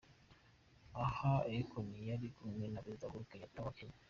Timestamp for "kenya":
3.77-3.97